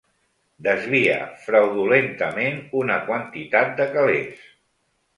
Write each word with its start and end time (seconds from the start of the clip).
Desvia 0.67 1.17
fraudulentament 1.43 2.59
una 2.83 2.99
quantitat 3.13 3.81
de 3.83 3.91
calés. 3.97 4.47